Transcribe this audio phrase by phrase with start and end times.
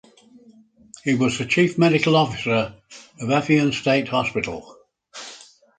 [1.03, 2.73] He was the Chief Medical Officer
[3.19, 4.75] of Afyon State Hospital.